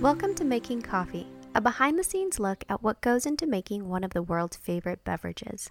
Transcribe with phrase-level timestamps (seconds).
[0.00, 4.02] Welcome to Making Coffee, a behind the scenes look at what goes into making one
[4.02, 5.70] of the world's favorite beverages.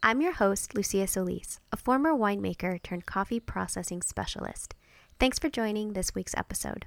[0.00, 4.76] I'm your host, Lucia Solis, a former winemaker turned coffee processing specialist.
[5.18, 6.86] Thanks for joining this week's episode.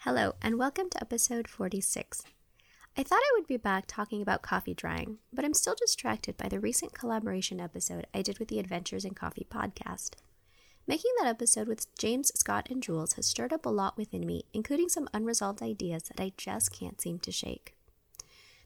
[0.00, 2.22] Hello, and welcome to episode 46.
[2.98, 6.48] I thought I would be back talking about coffee drying, but I'm still distracted by
[6.48, 10.14] the recent collaboration episode I did with the Adventures in Coffee podcast.
[10.84, 14.46] Making that episode with James, Scott, and Jules has stirred up a lot within me,
[14.52, 17.76] including some unresolved ideas that I just can't seem to shake.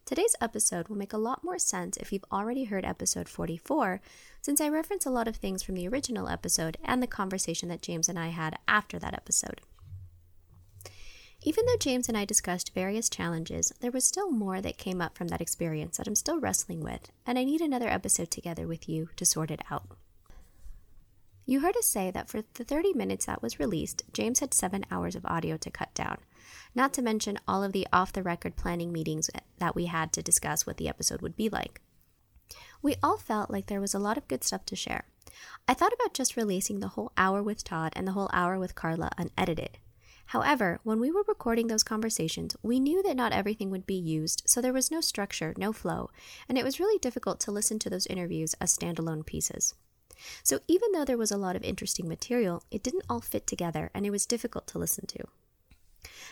[0.06, 4.00] Today's episode will make a lot more sense if you've already heard episode 44,
[4.40, 7.82] since I reference a lot of things from the original episode and the conversation that
[7.82, 9.60] James and I had after that episode.
[11.44, 15.18] Even though James and I discussed various challenges, there was still more that came up
[15.18, 18.88] from that experience that I'm still wrestling with, and I need another episode together with
[18.88, 19.88] you to sort it out.
[21.44, 24.84] You heard us say that for the 30 minutes that was released, James had seven
[24.88, 26.18] hours of audio to cut down,
[26.76, 30.22] not to mention all of the off the record planning meetings that we had to
[30.22, 31.80] discuss what the episode would be like.
[32.82, 35.06] We all felt like there was a lot of good stuff to share.
[35.66, 38.76] I thought about just releasing the whole hour with Todd and the whole hour with
[38.76, 39.78] Carla unedited.
[40.32, 44.42] However, when we were recording those conversations, we knew that not everything would be used,
[44.46, 46.08] so there was no structure, no flow,
[46.48, 49.74] and it was really difficult to listen to those interviews as standalone pieces.
[50.42, 53.90] So even though there was a lot of interesting material, it didn't all fit together
[53.92, 55.18] and it was difficult to listen to.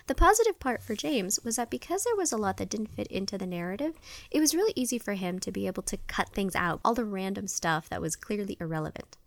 [0.06, 3.08] The positive part for James was that because there was a lot that didn't fit
[3.08, 6.56] into the narrative, it was really easy for him to be able to cut things
[6.56, 9.18] out, all the random stuff that was clearly irrelevant.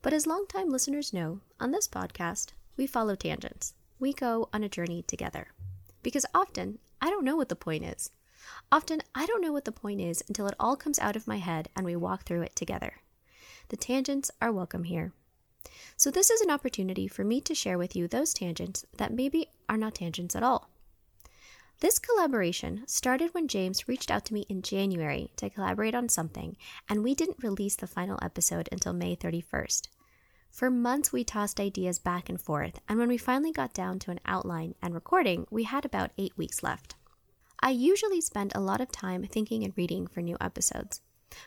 [0.00, 3.74] But as longtime listeners know, on this podcast, we follow tangents.
[4.00, 5.48] We go on a journey together.
[6.02, 8.10] Because often, I don't know what the point is.
[8.72, 11.36] Often, I don't know what the point is until it all comes out of my
[11.36, 12.94] head and we walk through it together.
[13.68, 15.12] The tangents are welcome here.
[15.98, 19.48] So, this is an opportunity for me to share with you those tangents that maybe
[19.68, 20.70] are not tangents at all.
[21.80, 26.56] This collaboration started when James reached out to me in January to collaborate on something,
[26.88, 29.88] and we didn't release the final episode until May 31st.
[30.50, 34.10] For months, we tossed ideas back and forth, and when we finally got down to
[34.10, 36.96] an outline and recording, we had about eight weeks left.
[37.60, 41.02] I usually spend a lot of time thinking and reading for new episodes.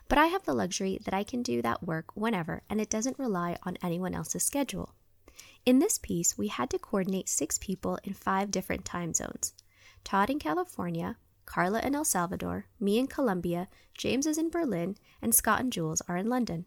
[0.08, 3.20] But I have the luxury that I can do that work whenever and it doesn't
[3.20, 4.94] rely on anyone else's schedule.
[5.66, 9.54] In this piece, we had to coordinate six people in five different time zones
[10.04, 15.34] Todd in California, Carla in El Salvador, me in Colombia, James is in Berlin, and
[15.34, 16.66] Scott and Jules are in London.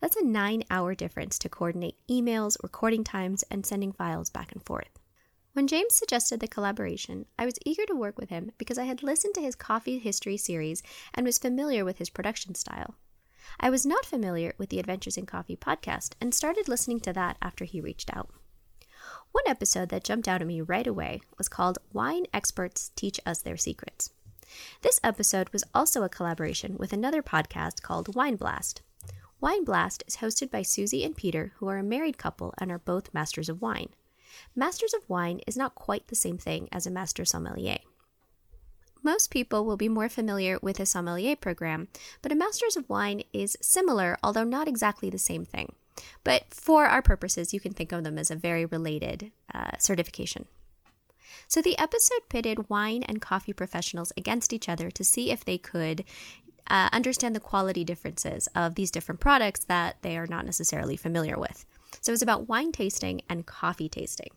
[0.00, 4.62] That's a nine hour difference to coordinate emails, recording times, and sending files back and
[4.62, 4.98] forth.
[5.54, 9.02] When James suggested the collaboration, I was eager to work with him because I had
[9.02, 10.82] listened to his coffee history series
[11.14, 12.94] and was familiar with his production style.
[13.58, 17.38] I was not familiar with the Adventures in Coffee podcast and started listening to that
[17.40, 18.28] after he reached out.
[19.32, 23.38] One episode that jumped out at me right away was called Wine Experts Teach Us
[23.38, 24.10] Their Secrets.
[24.82, 28.82] This episode was also a collaboration with another podcast called Wine Blast.
[29.46, 32.80] Wine Blast is hosted by Susie and Peter, who are a married couple and are
[32.80, 33.90] both masters of wine.
[34.56, 37.78] Masters of Wine is not quite the same thing as a Master Sommelier.
[39.04, 41.86] Most people will be more familiar with a sommelier program,
[42.22, 45.76] but a Masters of Wine is similar, although not exactly the same thing.
[46.24, 50.46] But for our purposes, you can think of them as a very related uh, certification.
[51.46, 55.58] So the episode pitted wine and coffee professionals against each other to see if they
[55.58, 56.04] could
[56.68, 61.38] uh, understand the quality differences of these different products that they are not necessarily familiar
[61.38, 61.64] with.
[62.00, 64.30] So it was about wine tasting and coffee tasting.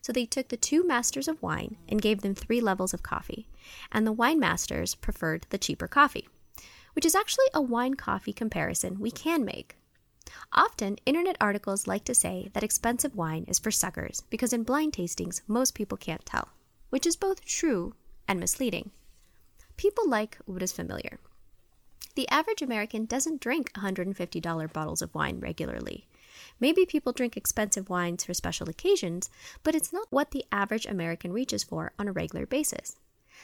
[0.00, 3.46] So they took the two masters of wine and gave them three levels of coffee,
[3.92, 6.28] and the wine masters preferred the cheaper coffee,
[6.94, 9.76] which is actually a wine coffee comparison we can make.
[10.52, 14.92] Often, internet articles like to say that expensive wine is for suckers because in blind
[14.92, 16.48] tastings, most people can't tell,
[16.90, 17.94] which is both true
[18.26, 18.90] and misleading.
[19.76, 21.18] People like what is familiar.
[22.14, 26.06] The average American doesn't drink $150 bottles of wine regularly.
[26.60, 29.30] Maybe people drink expensive wines for special occasions,
[29.62, 32.96] but it's not what the average American reaches for on a regular basis.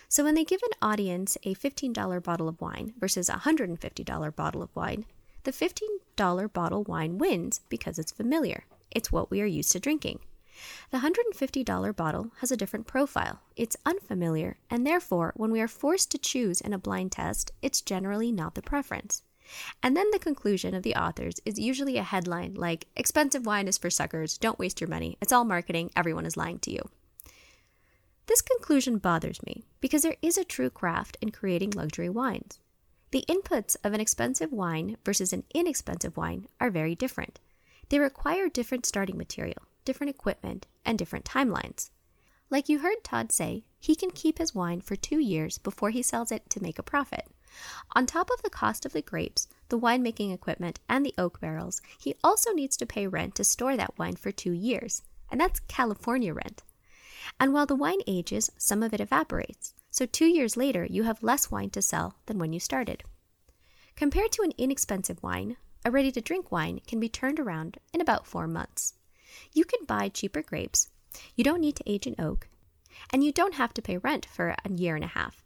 [0.09, 4.63] So when they give an audience a $15 bottle of wine versus a $150 bottle
[4.63, 5.07] of wine,
[5.45, 8.65] the $15 bottle wine wins because it's familiar.
[8.91, 10.21] It's what we are used to drinking.
[10.91, 13.41] The $150 bottle has a different profile.
[13.57, 17.81] It's unfamiliar, and therefore, when we are forced to choose in a blind test, it's
[17.81, 19.23] generally not the preference.
[19.83, 23.79] And then the conclusion of the authors is usually a headline like, Expensive wine is
[23.79, 26.81] for suckers, don't waste your money, it's all marketing, everyone is lying to you.
[28.27, 32.61] This conclusion bothers me because there is a true craft in creating luxury wines.
[33.11, 37.41] The inputs of an expensive wine versus an inexpensive wine are very different.
[37.89, 41.89] They require different starting material, different equipment, and different timelines.
[42.51, 46.03] Like you heard Todd say, he can keep his wine for two years before he
[46.03, 47.27] sells it to make a profit.
[47.97, 51.81] On top of the cost of the grapes, the winemaking equipment, and the oak barrels,
[51.99, 55.01] he also needs to pay rent to store that wine for two years.
[55.31, 56.63] And that's California rent.
[57.41, 59.73] And while the wine ages, some of it evaporates.
[59.91, 63.05] So two years later, you have less wine to sell than when you started.
[63.97, 68.03] Compared to an inexpensive wine, a ready to drink wine can be turned around in
[68.03, 68.93] about four months.
[69.53, 70.89] You can buy cheaper grapes,
[71.35, 72.49] you don't need to age in oak,
[73.13, 75.45] and you don't have to pay rent for a year and a half.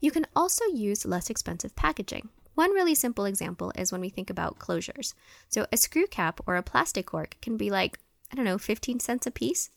[0.00, 2.28] You can also use less expensive packaging.
[2.54, 5.14] One really simple example is when we think about closures.
[5.48, 7.98] So, a screw cap or a plastic cork can be like,
[8.30, 9.70] I don't know, 15 cents a piece.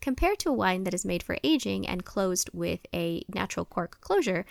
[0.00, 4.00] Compared to a wine that is made for aging and closed with a natural cork
[4.00, 4.44] closure,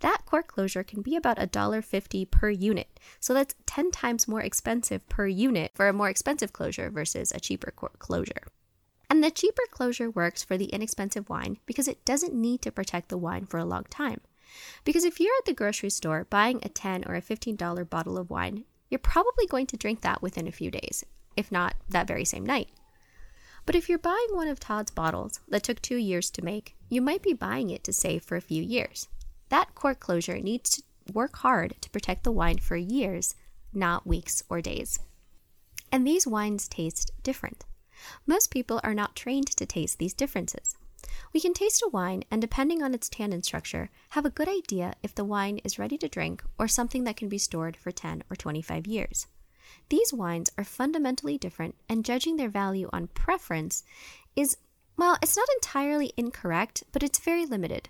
[0.00, 2.98] that cork closure can be about $1.50 per unit.
[3.20, 7.40] So that's 10 times more expensive per unit for a more expensive closure versus a
[7.40, 8.48] cheaper cork closure.
[9.10, 13.10] And the cheaper closure works for the inexpensive wine because it doesn't need to protect
[13.10, 14.20] the wine for a long time.
[14.84, 18.30] Because if you're at the grocery store buying a $10 or a $15 bottle of
[18.30, 21.04] wine, you're probably going to drink that within a few days,
[21.36, 22.70] if not that very same night.
[23.66, 27.00] But if you're buying one of Todd's bottles that took two years to make, you
[27.00, 29.08] might be buying it to save for a few years.
[29.48, 30.82] That cork closure needs to
[31.12, 33.34] work hard to protect the wine for years,
[33.72, 34.98] not weeks or days.
[35.90, 37.64] And these wines taste different.
[38.26, 40.76] Most people are not trained to taste these differences.
[41.32, 44.94] We can taste a wine and, depending on its tannin structure, have a good idea
[45.02, 48.24] if the wine is ready to drink or something that can be stored for 10
[48.30, 49.26] or 25 years.
[49.88, 53.84] These wines are fundamentally different, and judging their value on preference
[54.34, 54.56] is,
[54.96, 57.88] well, it's not entirely incorrect, but it's very limited.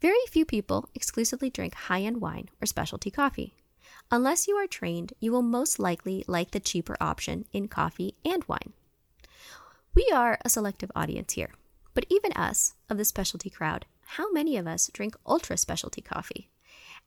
[0.00, 3.54] Very few people exclusively drink high end wine or specialty coffee.
[4.10, 8.44] Unless you are trained, you will most likely like the cheaper option in coffee and
[8.44, 8.72] wine.
[9.94, 11.50] We are a selective audience here,
[11.94, 16.48] but even us, of the specialty crowd, how many of us drink ultra specialty coffee?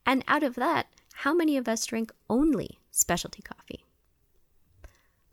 [0.05, 3.85] And out of that, how many of us drink only specialty coffee?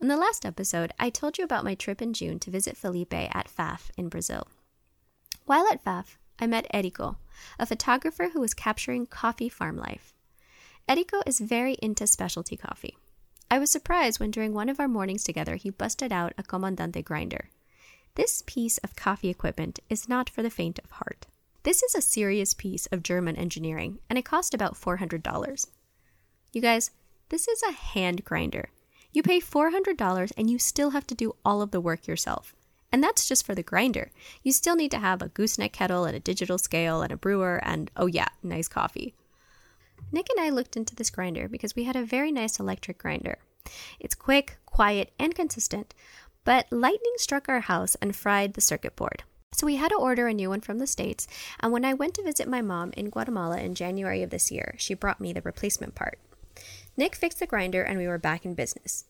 [0.01, 3.13] In the last episode, I told you about my trip in June to visit Felipe
[3.13, 4.47] at FAF in Brazil.
[5.45, 7.17] While at FAF, I met Erico,
[7.59, 10.13] a photographer who was capturing coffee farm life.
[10.87, 12.97] Erico is very into specialty coffee.
[13.51, 17.03] I was surprised when during one of our mornings together he busted out a Comandante
[17.03, 17.49] grinder.
[18.15, 21.27] This piece of coffee equipment is not for the faint of heart.
[21.63, 25.67] This is a serious piece of German engineering, and it cost about $400.
[26.53, 26.91] You guys,
[27.29, 28.69] this is a hand grinder.
[29.11, 32.55] You pay $400 and you still have to do all of the work yourself.
[32.91, 34.11] And that's just for the grinder.
[34.43, 37.59] You still need to have a gooseneck kettle and a digital scale and a brewer
[37.63, 39.13] and, oh yeah, nice coffee.
[40.11, 43.37] Nick and I looked into this grinder because we had a very nice electric grinder.
[43.99, 45.93] It's quick, quiet, and consistent,
[46.43, 49.23] but lightning struck our house and fried the circuit board.
[49.51, 51.27] So we had to order a new one from the States,
[51.59, 54.75] and when I went to visit my mom in Guatemala in January of this year,
[54.77, 56.17] she brought me the replacement part.
[56.99, 59.05] Nick fixed the grinder and we were back in business.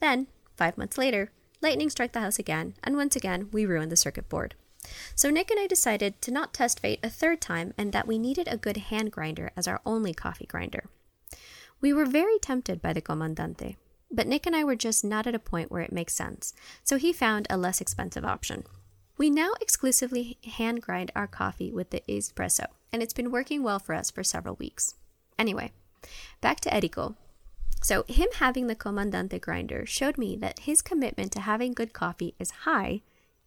[0.00, 0.26] Then,
[0.56, 1.30] five months later,
[1.62, 4.56] lightning struck the house again, and once again, we ruined the circuit board.
[5.14, 8.18] So Nick and I decided to not test fate a third time and that we
[8.18, 10.86] needed a good hand grinder as our only coffee grinder.
[11.80, 13.76] We were very tempted by the Comandante,
[14.10, 16.96] but Nick and I were just not at a point where it makes sense, so
[16.96, 18.64] he found a less expensive option.
[19.16, 23.78] We now exclusively hand grind our coffee with the espresso, and it's been working well
[23.78, 24.96] for us for several weeks.
[25.38, 25.70] Anyway,
[26.40, 27.14] back to Erico.
[27.80, 32.34] So, him having the Comandante grinder showed me that his commitment to having good coffee
[32.38, 33.02] is high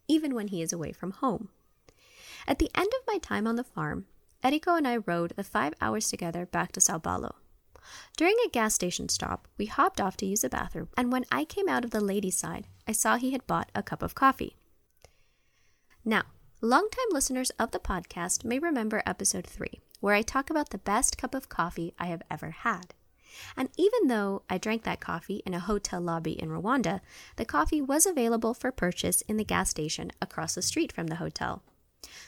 [0.08, 1.48] even when he is away from home.
[2.46, 4.06] At the end of my time on the farm,
[4.42, 7.36] Erico and I rode the five hours together back to Sao Paulo.
[8.16, 11.44] During a gas station stop, we hopped off to use the bathroom, and when I
[11.44, 14.56] came out of the ladies' side, I saw he had bought a cup of coffee.
[16.04, 16.22] Now,
[16.60, 21.18] longtime listeners of the podcast may remember episode 3, where I talk about the best
[21.18, 22.94] cup of coffee I have ever had.
[23.56, 27.00] And even though I drank that coffee in a hotel lobby in Rwanda,
[27.36, 31.16] the coffee was available for purchase in the gas station across the street from the
[31.16, 31.62] hotel.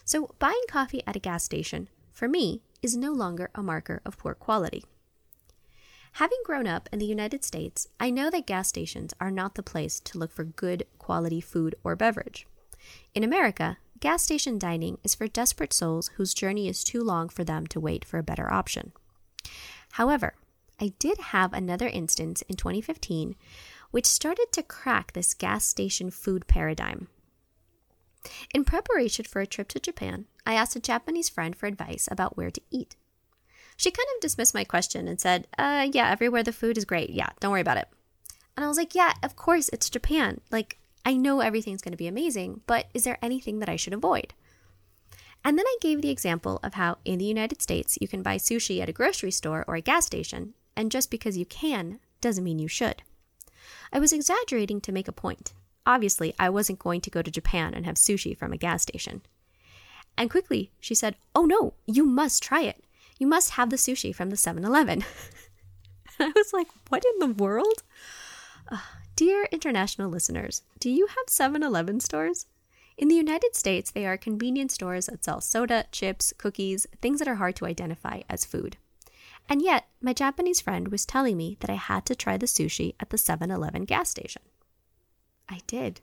[0.04, 4.18] So, buying coffee at a gas station, for me, is no longer a marker of
[4.18, 4.84] poor quality.
[6.18, 9.64] Having grown up in the United States, I know that gas stations are not the
[9.64, 12.46] place to look for good quality food or beverage.
[13.14, 17.42] In America, gas station dining is for desperate souls whose journey is too long for
[17.42, 18.92] them to wait for a better option.
[19.92, 20.34] However,
[20.80, 23.36] I did have another instance in 2015
[23.90, 27.06] which started to crack this gas station food paradigm.
[28.52, 32.36] In preparation for a trip to Japan, I asked a Japanese friend for advice about
[32.36, 32.96] where to eat.
[33.76, 37.10] She kind of dismissed my question and said, uh, yeah, everywhere the food is great.
[37.10, 37.88] Yeah, don't worry about it.
[38.56, 40.40] And I was like, yeah, of course, it's Japan.
[40.50, 43.94] Like, I know everything's going to be amazing, but is there anything that I should
[43.94, 44.34] avoid?
[45.44, 48.38] And then I gave the example of how in the United States you can buy
[48.38, 52.44] sushi at a grocery store or a gas station, and just because you can doesn't
[52.44, 53.02] mean you should.
[53.92, 55.52] I was exaggerating to make a point.
[55.86, 59.22] Obviously, I wasn't going to go to Japan and have sushi from a gas station.
[60.16, 62.84] And quickly, she said, Oh no, you must try it.
[63.18, 65.04] You must have the sushi from the 7 Eleven.
[66.18, 67.82] I was like, What in the world?
[68.70, 68.78] Uh,
[69.16, 72.46] dear international listeners, do you have 7 Eleven stores?
[72.96, 77.26] In the United States, they are convenience stores that sell soda, chips, cookies, things that
[77.26, 78.76] are hard to identify as food.
[79.48, 82.94] And yet, my Japanese friend was telling me that I had to try the sushi
[82.98, 84.42] at the 7 Eleven gas station.
[85.48, 86.00] I did.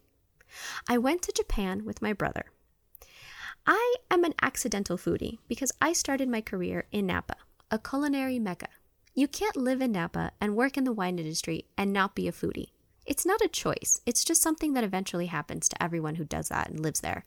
[0.88, 2.46] I went to Japan with my brother.
[3.66, 7.36] I am an accidental foodie because I started my career in Napa,
[7.70, 8.70] a culinary mecca.
[9.14, 12.32] You can't live in Napa and work in the wine industry and not be a
[12.32, 12.72] foodie.
[13.06, 16.70] It's not a choice, it's just something that eventually happens to everyone who does that
[16.70, 17.26] and lives there.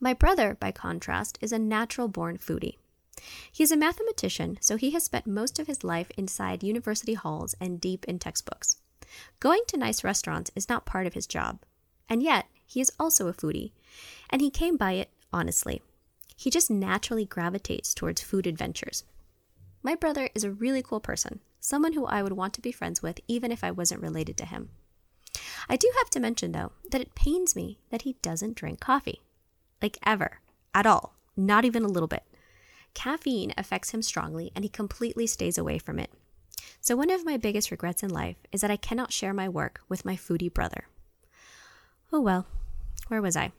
[0.00, 2.76] My brother, by contrast, is a natural born foodie.
[3.50, 7.80] He's a mathematician, so he has spent most of his life inside university halls and
[7.80, 8.76] deep in textbooks.
[9.40, 11.60] Going to nice restaurants is not part of his job.
[12.08, 13.72] And yet, he is also a foodie,
[14.30, 15.82] and he came by it honestly.
[16.36, 19.04] He just naturally gravitates towards food adventures.
[19.82, 23.02] My brother is a really cool person, someone who I would want to be friends
[23.02, 24.70] with even if I wasn't related to him.
[25.68, 29.22] I do have to mention, though, that it pains me that he doesn't drink coffee.
[29.82, 30.40] Like ever.
[30.74, 31.16] At all.
[31.36, 32.22] Not even a little bit.
[32.94, 36.10] Caffeine affects him strongly and he completely stays away from it.
[36.80, 39.80] So, one of my biggest regrets in life is that I cannot share my work
[39.88, 40.84] with my foodie brother.
[42.12, 42.46] Oh well,
[43.08, 43.52] where was I?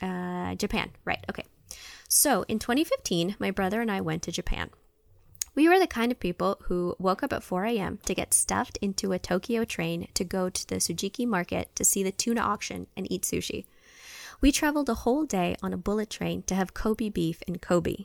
[0.00, 1.44] Uh, Japan, right, okay.
[2.08, 4.70] So, in 2015, my brother and I went to Japan.
[5.54, 7.98] We were the kind of people who woke up at 4 a.m.
[8.04, 12.02] to get stuffed into a Tokyo train to go to the Tsukiji market to see
[12.02, 13.64] the tuna auction and eat sushi.
[14.42, 18.04] We traveled a whole day on a bullet train to have Kobe beef in Kobe.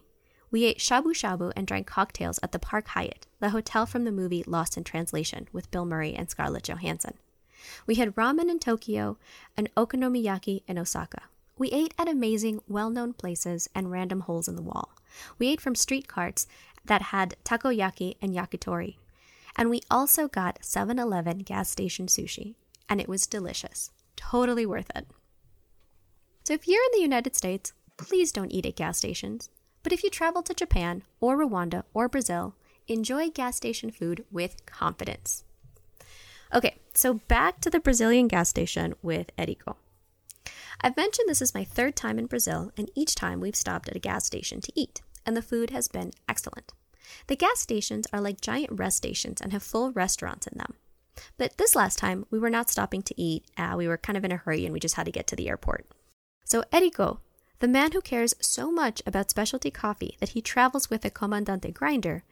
[0.52, 4.12] We ate shabu shabu and drank cocktails at the Park Hyatt, the hotel from the
[4.12, 7.14] movie Lost in Translation with Bill Murray and Scarlett Johansson.
[7.88, 9.18] We had ramen in Tokyo
[9.56, 11.24] and okonomiyaki in Osaka.
[11.58, 14.92] We ate at amazing, well known places and random holes in the wall.
[15.40, 16.48] We ate from street carts
[16.84, 18.98] that had takoyaki and yakitori.
[19.56, 22.56] And we also got 7 Eleven gas station sushi,
[22.90, 23.92] and it was delicious.
[24.16, 25.08] Totally worth it.
[26.44, 29.50] So if you're in the United States, please don't eat at gas stations.
[29.84, 32.56] But if you travel to Japan or Rwanda or Brazil,
[32.88, 35.44] enjoy gas station food with confidence.
[36.54, 39.76] Okay, so back to the Brazilian gas station with Eriko.
[40.82, 43.96] I've mentioned this is my third time in Brazil, and each time we've stopped at
[43.96, 46.74] a gas station to eat and the food has been excellent.
[47.28, 50.76] The gas stations are like giant rest stations and have full restaurants in them.
[51.38, 53.46] But this last time, we were not stopping to eat.
[53.58, 55.36] Uh, we were kind of in a hurry and we just had to get to
[55.36, 55.86] the airport.
[56.46, 57.20] So, Eriko,
[57.62, 61.72] the man who cares so much about specialty coffee that he travels with a Comandante
[61.72, 62.24] grinder,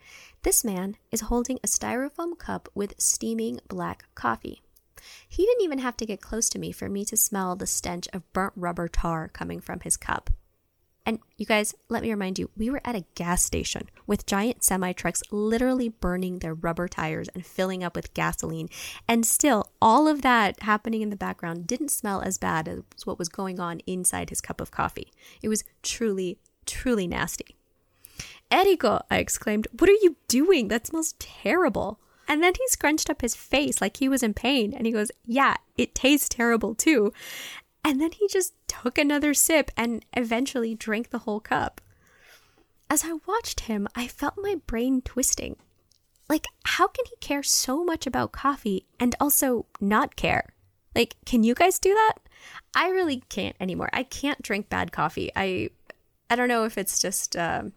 [0.42, 4.64] this man is holding a styrofoam cup with steaming black coffee.
[5.28, 8.08] He didn't even have to get close to me for me to smell the stench
[8.12, 10.32] of burnt rubber tar coming from his cup.
[11.10, 14.63] And you guys, let me remind you, we were at a gas station with giant
[14.63, 18.70] semi trucks literally burning their rubber tires and filling up with gasoline.
[19.08, 23.18] And still, all of that happening in the background didn't smell as bad as what
[23.18, 25.12] was going on inside his cup of coffee.
[25.42, 26.38] It was truly,
[26.68, 27.56] truly nasty.
[28.51, 30.68] Eriko, I exclaimed, what are you doing?
[30.68, 32.00] That smells terrible.
[32.28, 35.12] And then he scrunched up his face like he was in pain and he goes,
[35.25, 37.12] Yeah, it tastes terrible too.
[37.84, 41.82] And then he just took another sip and eventually drank the whole cup.
[42.90, 45.56] As I watched him, I felt my brain twisting.
[46.28, 50.54] Like, how can he care so much about coffee and also not care?
[50.96, 52.16] Like, can you guys do that?
[52.76, 53.90] I really can't anymore.
[53.94, 55.32] I can't drink bad coffee.
[55.36, 55.70] I
[56.30, 57.74] I don't know if it's just um,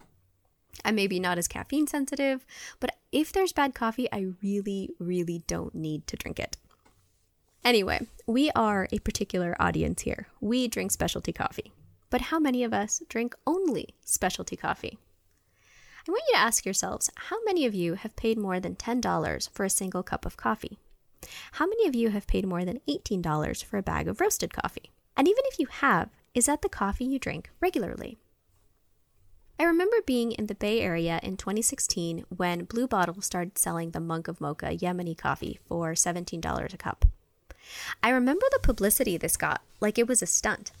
[0.85, 2.45] I'm maybe not as caffeine sensitive,
[2.79, 6.57] but if there's bad coffee, I really, really don't need to drink it.
[7.65, 10.27] Anyway, we are a particular audience here.
[10.41, 11.71] We drink specialty coffee.
[12.09, 14.97] But how many of us drink only specialty coffee?
[16.05, 19.49] I want you to ask yourselves how many of you have paid more than $10
[19.49, 20.77] for a single cup of coffee?
[21.53, 24.91] How many of you have paid more than $18 for a bag of roasted coffee?
[25.15, 28.17] And even if you have, is that the coffee you drink regularly?
[29.57, 34.01] I remember being in the Bay Area in 2016 when Blue Bottle started selling the
[34.01, 37.05] Monk of Mokha Yemeni coffee for $17 a cup.
[38.01, 40.71] I remember the publicity this got, like it was a stunt.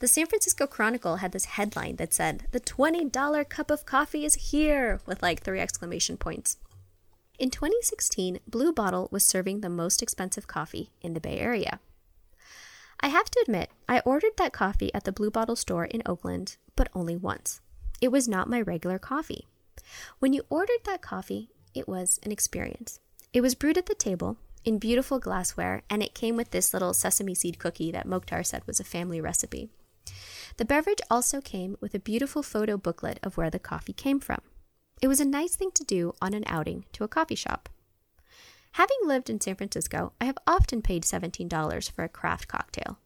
[0.00, 4.50] The San Francisco Chronicle had this headline that said, The $20 cup of coffee is
[4.50, 6.56] here, with like three exclamation points.
[7.38, 11.80] In 2016, Blue Bottle was serving the most expensive coffee in the Bay Area.
[13.00, 16.56] I have to admit, I ordered that coffee at the Blue Bottle store in Oakland,
[16.76, 17.60] but only once.
[18.00, 19.46] It was not my regular coffee.
[20.18, 23.00] When you ordered that coffee, it was an experience.
[23.32, 26.92] It was brewed at the table in beautiful glassware, and it came with this little
[26.92, 29.70] sesame seed cookie that Mokhtar said was a family recipe.
[30.56, 34.40] The beverage also came with a beautiful photo booklet of where the coffee came from.
[35.00, 37.68] It was a nice thing to do on an outing to a coffee shop.
[38.72, 42.98] Having lived in San Francisco, I have often paid $17 for a craft cocktail.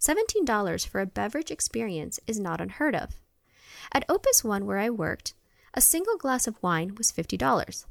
[0.00, 3.20] $17 for a beverage experience is not unheard of.
[3.92, 5.34] At Opus One, where I worked,
[5.74, 7.84] a single glass of wine was $50.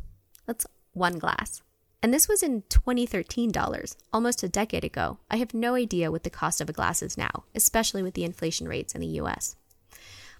[0.45, 1.61] That's one glass.
[2.01, 5.17] And this was in 2013 dollars, almost a decade ago.
[5.29, 8.23] I have no idea what the cost of a glass is now, especially with the
[8.23, 9.57] inflation rates in the US.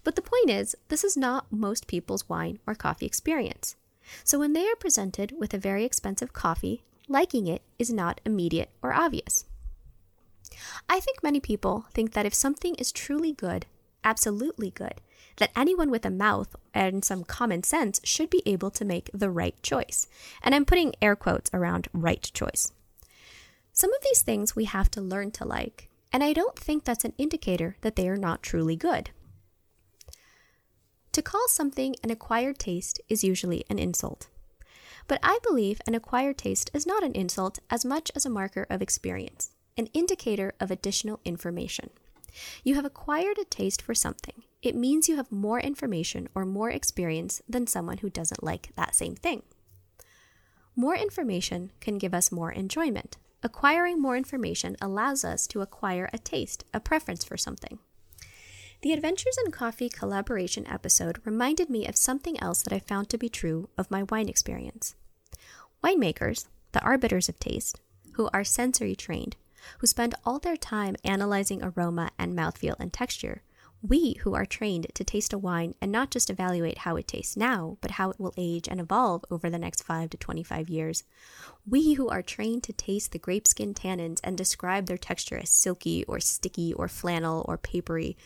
[0.02, 3.76] But the point is, this is not most people's wine or coffee experience.
[4.24, 8.70] So when they are presented with a very expensive coffee, liking it is not immediate
[8.82, 9.44] or obvious.
[10.88, 13.66] I think many people think that if something is truly good,
[14.02, 15.00] absolutely good,
[15.36, 19.30] that anyone with a mouth and some common sense should be able to make the
[19.30, 20.06] right choice.
[20.42, 22.72] And I'm putting air quotes around right choice.
[23.72, 27.04] Some of these things we have to learn to like, and I don't think that's
[27.04, 29.10] an indicator that they are not truly good.
[31.12, 34.28] To call something an acquired taste is usually an insult.
[35.08, 38.66] But I believe an acquired taste is not an insult as much as a marker
[38.70, 41.90] of experience, an indicator of additional information.
[42.62, 44.44] You have acquired a taste for something.
[44.62, 48.94] It means you have more information or more experience than someone who doesn't like that
[48.94, 49.42] same thing.
[50.76, 53.16] More information can give us more enjoyment.
[53.42, 57.78] Acquiring more information allows us to acquire a taste, a preference for something.
[58.82, 63.18] The Adventures in Coffee collaboration episode reminded me of something else that I found to
[63.18, 64.94] be true of my wine experience.
[65.84, 67.80] Winemakers, the arbiters of taste,
[68.14, 69.36] who are sensory trained,
[69.78, 73.42] who spend all their time analyzing aroma and mouthfeel and texture.
[73.82, 77.34] We who are trained to taste a wine and not just evaluate how it tastes
[77.34, 81.04] now, but how it will age and evolve over the next 5 to 25 years.
[81.66, 85.48] We who are trained to taste the grape skin tannins and describe their texture as
[85.48, 88.18] silky or sticky or flannel or papery.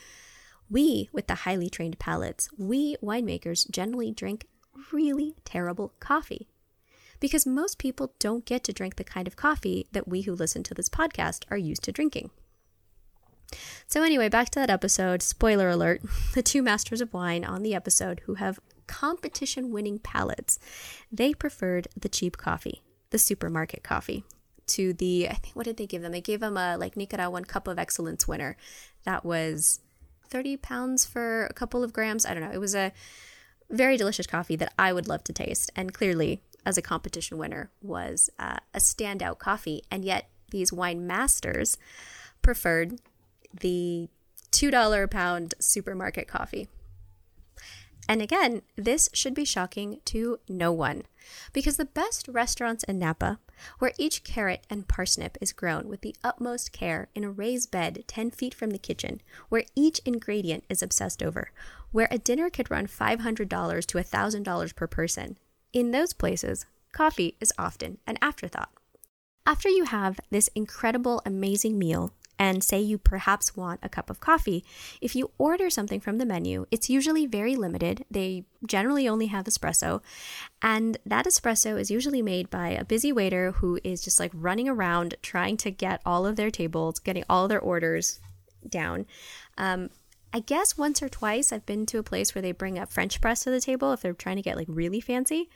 [0.69, 4.49] We, with the highly trained palates, we winemakers generally drink
[4.93, 6.49] really terrible coffee
[7.21, 10.65] because most people don't get to drink the kind of coffee that we who listen
[10.65, 12.31] to this podcast are used to drinking.
[13.87, 15.23] So, anyway, back to that episode.
[15.23, 16.03] Spoiler alert
[16.35, 20.59] the two masters of wine on the episode who have competition winning palates,
[21.11, 24.25] they preferred the cheap coffee, the supermarket coffee,
[24.67, 26.13] to the, I think, what did they give them?
[26.13, 28.57] They gave them a like Nicaraguan Cup of Excellence winner
[29.05, 29.81] that was
[30.29, 32.27] 30 pounds for a couple of grams.
[32.27, 32.53] I don't know.
[32.53, 32.93] It was a
[33.71, 35.71] very delicious coffee that I would love to taste.
[35.77, 39.83] And clearly, as a competition winner was uh, a standout coffee.
[39.91, 41.77] And yet, these wine masters
[42.43, 43.01] preferred
[43.61, 44.09] the
[44.53, 46.69] $2 a pound supermarket coffee.
[48.09, 51.05] And again, this should be shocking to no one
[51.55, 53.39] because the best restaurants in Napa,
[53.79, 58.05] where each carrot and parsnip is grown with the utmost care in a raised bed
[58.07, 61.51] 10 feet from the kitchen, where each ingredient is obsessed over,
[61.93, 65.39] where a dinner could run $500 to $1,000 per person,
[65.73, 68.71] in those places, coffee is often an afterthought.
[69.47, 74.21] After you have this incredible, amazing meal, and say you perhaps want a cup of
[74.21, 74.65] coffee,
[75.01, 78.05] if you order something from the menu, it's usually very limited.
[78.11, 80.03] They generally only have espresso,
[80.63, 84.69] and that espresso is usually made by a busy waiter who is just like running
[84.69, 88.21] around trying to get all of their tables, getting all their orders
[88.69, 89.07] down.
[89.59, 89.91] Um,
[90.33, 93.21] I guess once or twice I've been to a place where they bring a French
[93.21, 95.49] press to the table if they're trying to get like really fancy.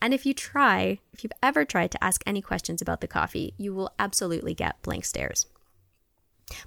[0.00, 3.54] And if you try, if you've ever tried to ask any questions about the coffee,
[3.58, 5.46] you will absolutely get blank stares.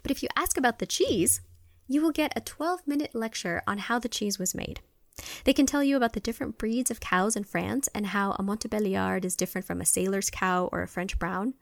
[0.01, 1.41] But if you ask about the cheese,
[1.87, 4.81] you will get a 12 minute lecture on how the cheese was made.
[5.43, 8.43] They can tell you about the different breeds of cows in France and how a
[8.43, 11.53] Montbéliarde is different from a Salers cow or a French brown.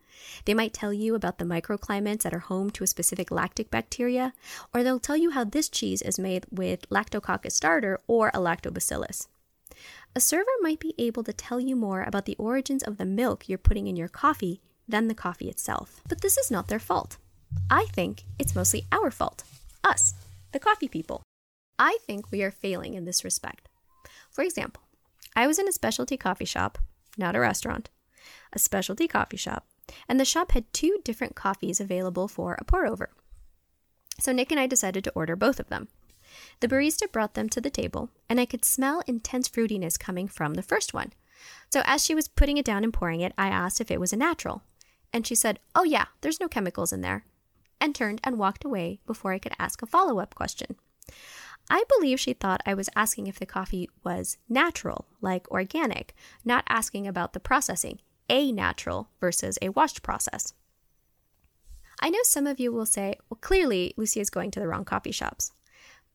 [0.45, 4.33] They might tell you about the microclimates that are home to a specific lactic bacteria,
[4.73, 9.27] or they'll tell you how this cheese is made with Lactococcus starter or a lactobacillus.
[10.15, 13.47] A server might be able to tell you more about the origins of the milk
[13.47, 16.01] you're putting in your coffee than the coffee itself.
[16.09, 17.17] But this is not their fault.
[17.69, 19.43] I think it's mostly our fault.
[19.83, 20.13] Us,
[20.51, 21.23] the coffee people.
[21.77, 23.69] I think we are failing in this respect.
[24.31, 24.83] For example,
[25.35, 26.77] I was in a specialty coffee shop,
[27.17, 27.89] not a restaurant,
[28.51, 29.65] a specialty coffee shop,
[30.07, 33.09] and the shop had two different coffees available for a pour over.
[34.19, 35.87] So Nick and I decided to order both of them.
[36.59, 40.55] The barista brought them to the table, and I could smell intense fruitiness coming from
[40.55, 41.13] the first one.
[41.71, 44.13] So as she was putting it down and pouring it, I asked if it was
[44.13, 44.61] a natural.
[45.13, 47.23] And she said, Oh, yeah, there's no chemicals in there,
[47.81, 50.75] and turned and walked away before I could ask a follow up question.
[51.69, 56.63] I believe she thought I was asking if the coffee was natural, like organic, not
[56.67, 60.53] asking about the processing, a natural versus a washed process.
[62.01, 64.85] I know some of you will say, well, clearly Lucy is going to the wrong
[64.85, 65.51] coffee shops.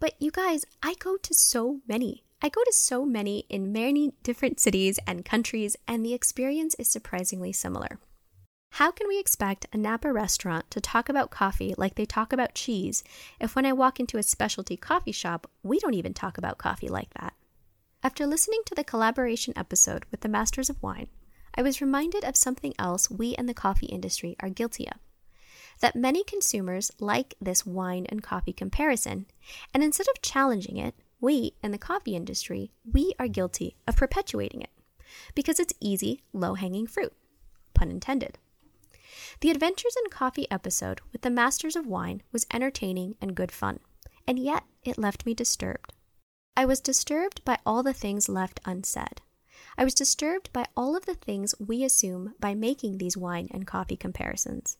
[0.00, 2.24] But you guys, I go to so many.
[2.42, 6.90] I go to so many in many different cities and countries, and the experience is
[6.90, 7.98] surprisingly similar.
[8.78, 12.56] How can we expect a Napa restaurant to talk about coffee like they talk about
[12.56, 13.04] cheese
[13.38, 16.88] if when I walk into a specialty coffee shop, we don't even talk about coffee
[16.88, 17.34] like that?
[18.02, 21.06] After listening to the collaboration episode with the Masters of Wine,
[21.54, 24.98] I was reminded of something else we in the coffee industry are guilty of.
[25.78, 29.26] That many consumers like this wine and coffee comparison,
[29.72, 34.62] and instead of challenging it, we in the coffee industry, we are guilty of perpetuating
[34.62, 34.70] it
[35.36, 37.12] because it's easy, low hanging fruit.
[37.72, 38.36] Pun intended.
[39.40, 43.80] The Adventures in Coffee episode with the Masters of Wine was entertaining and good fun,
[44.26, 45.92] and yet it left me disturbed.
[46.56, 49.20] I was disturbed by all the things left unsaid.
[49.76, 53.66] I was disturbed by all of the things we assume by making these wine and
[53.66, 54.78] coffee comparisons.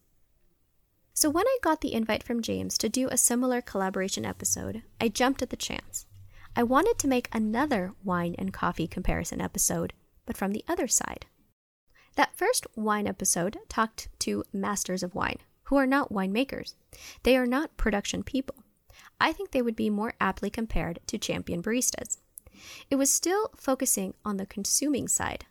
[1.12, 5.09] So, when I got the invite from James to do a similar collaboration episode, I
[5.09, 6.07] jumped at the chance.
[6.57, 9.93] I wanted to make another wine and coffee comparison episode,
[10.27, 11.27] but from the other side.
[12.16, 16.74] That first wine episode talked to masters of wine, who are not winemakers.
[17.24, 18.57] They are not production people.
[19.20, 22.18] I think they would be more aptly compared to champion baristas.
[22.88, 25.46] It was still focusing on the consuming side.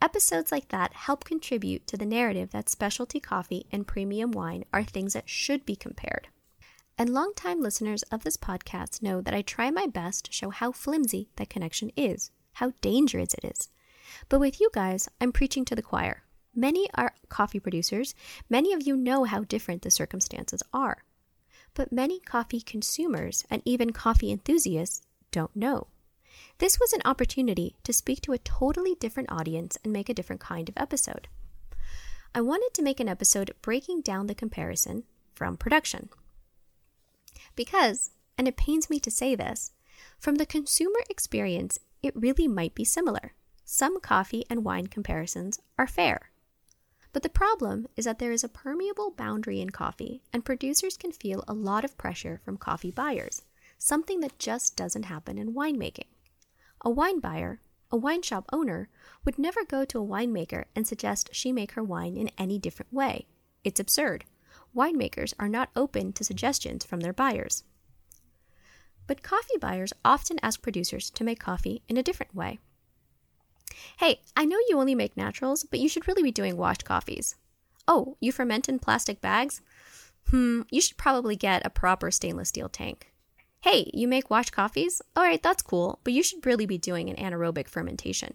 [0.00, 4.84] Episodes like that help contribute to the narrative that specialty coffee and premium wine are
[4.84, 6.28] things that should be compared.
[6.96, 10.72] And longtime listeners of this podcast know that I try my best to show how
[10.72, 13.68] flimsy that connection is, how dangerous it is.
[14.28, 16.22] But with you guys, I'm preaching to the choir.
[16.54, 18.14] Many are coffee producers.
[18.48, 21.04] Many of you know how different the circumstances are.
[21.74, 25.86] But many coffee consumers and even coffee enthusiasts don't know.
[26.58, 30.40] This was an opportunity to speak to a totally different audience and make a different
[30.40, 31.28] kind of episode.
[32.34, 36.10] I wanted to make an episode breaking down the comparison from production.
[37.56, 39.72] Because, and it pains me to say this,
[40.18, 43.34] from the consumer experience, it really might be similar
[43.72, 46.32] some coffee and wine comparisons are fair.
[47.12, 51.12] But the problem is that there is a permeable boundary in coffee, and producers can
[51.12, 53.42] feel a lot of pressure from coffee buyers,
[53.78, 56.08] something that just doesn't happen in winemaking.
[56.80, 57.60] A wine buyer,
[57.92, 58.88] a wine shop owner,
[59.24, 62.92] would never go to a winemaker and suggest she make her wine in any different
[62.92, 63.28] way.
[63.62, 64.24] It's absurd.
[64.74, 67.62] Winemakers are not open to suggestions from their buyers.
[69.06, 72.58] But coffee buyers often ask producers to make coffee in a different way.
[73.98, 77.36] Hey, I know you only make naturals, but you should really be doing washed coffees.
[77.86, 79.60] Oh, you ferment in plastic bags?
[80.30, 83.12] Hmm, you should probably get a proper stainless steel tank.
[83.62, 85.02] Hey, you make washed coffees?
[85.16, 88.34] Alright, that's cool, but you should really be doing an anaerobic fermentation.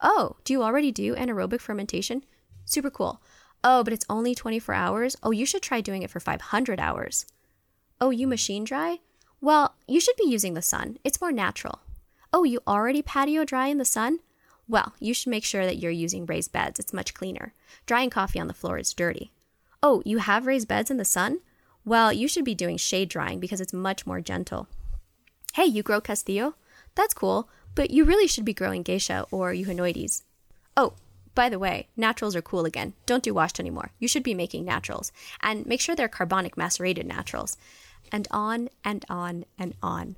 [0.00, 2.24] Oh, do you already do anaerobic fermentation?
[2.64, 3.20] Super cool.
[3.62, 5.16] Oh, but it's only 24 hours?
[5.22, 7.26] Oh, you should try doing it for 500 hours.
[8.00, 9.00] Oh, you machine dry?
[9.40, 10.98] Well, you should be using the sun.
[11.04, 11.80] It's more natural.
[12.32, 14.20] Oh, you already patio dry in the sun?
[14.68, 16.78] Well, you should make sure that you're using raised beds.
[16.78, 17.52] It's much cleaner.
[17.86, 19.30] Drying coffee on the floor is dirty.
[19.82, 21.40] Oh, you have raised beds in the sun?
[21.84, 24.68] Well, you should be doing shade drying because it's much more gentle.
[25.52, 26.54] Hey, you grow Castillo?
[26.94, 30.22] That's cool, but you really should be growing geisha or eugenioides.
[30.76, 30.94] Oh,
[31.34, 32.94] by the way, naturals are cool again.
[33.06, 33.90] Don't do washed anymore.
[33.98, 35.12] You should be making naturals.
[35.42, 37.56] And make sure they're carbonic macerated naturals.
[38.12, 40.16] And on and on and on.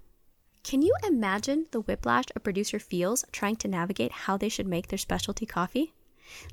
[0.67, 4.89] Can you imagine the whiplash a producer feels trying to navigate how they should make
[4.89, 5.93] their specialty coffee?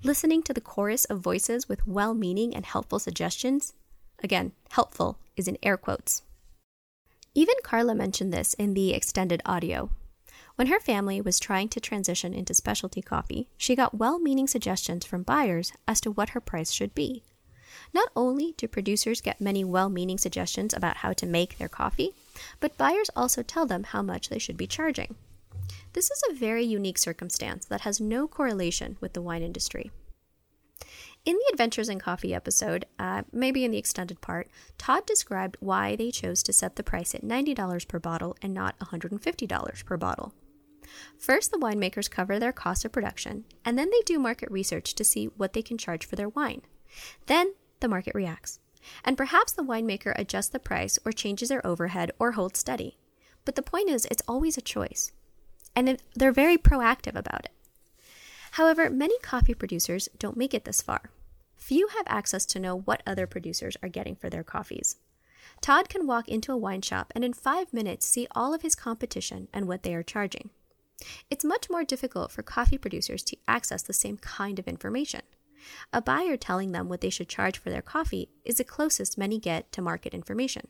[0.04, 3.74] Listening to the chorus of voices with well meaning and helpful suggestions?
[4.22, 6.22] Again, helpful is in air quotes.
[7.34, 9.90] Even Carla mentioned this in the extended audio.
[10.58, 15.08] When her family was trying to transition into specialty coffee, she got well meaning suggestions
[15.08, 17.24] from buyers as to what her price should be.
[17.92, 22.14] Not only do producers get many well meaning suggestions about how to make their coffee,
[22.60, 25.16] but buyers also tell them how much they should be charging.
[25.94, 29.92] This is a very unique circumstance that has no correlation with the wine industry.
[31.26, 35.96] In the Adventures in Coffee episode, uh, maybe in the extended part, Todd described why
[35.96, 40.34] they chose to set the price at $90 per bottle and not $150 per bottle.
[41.18, 45.04] First, the winemakers cover their cost of production, and then they do market research to
[45.06, 46.62] see what they can charge for their wine.
[47.28, 48.60] Then, the market reacts.
[49.04, 52.98] And perhaps the winemaker adjusts the price or changes their overhead or holds steady.
[53.46, 55.12] But the point is, it's always a choice.
[55.76, 57.52] And they're very proactive about it.
[58.52, 61.10] However, many coffee producers don't make it this far.
[61.56, 64.98] Few have access to know what other producers are getting for their coffees.
[65.62, 68.76] Todd can walk into a wine shop and in five minutes see all of his
[68.76, 70.50] competition and what they are charging.
[71.30, 75.22] It's much more difficult for coffee producers to access the same kind of information.
[75.92, 79.40] A buyer telling them what they should charge for their coffee is the closest many
[79.40, 80.68] get to market information.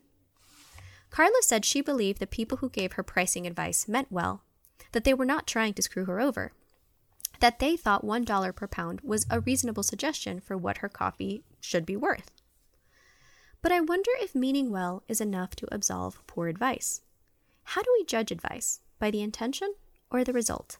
[1.10, 4.44] Carla said she believed the people who gave her pricing advice meant well,
[4.92, 6.52] that they were not trying to screw her over,
[7.40, 11.86] that they thought $1 per pound was a reasonable suggestion for what her coffee should
[11.86, 12.32] be worth.
[13.62, 17.02] But I wonder if meaning well is enough to absolve poor advice.
[17.64, 18.82] How do we judge advice?
[19.00, 19.74] By the intention
[20.10, 20.78] or the result?